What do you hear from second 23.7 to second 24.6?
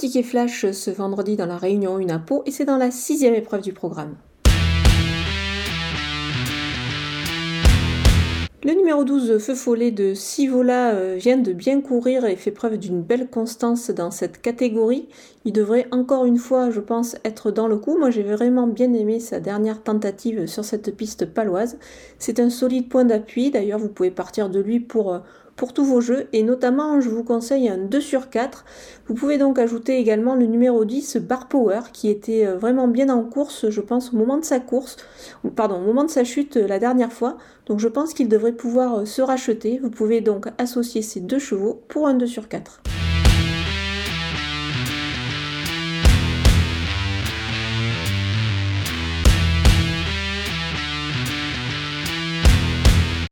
vous pouvez partir de